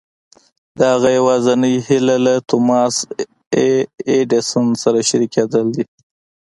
[0.77, 2.95] د هغه يوازېنۍ هيله له توماس
[3.59, 3.69] اې
[4.09, 5.83] ايډېسن سره شريکېدل دي.